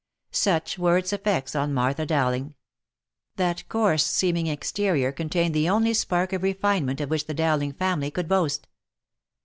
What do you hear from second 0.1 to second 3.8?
Such were its effects on Martha Dowling: that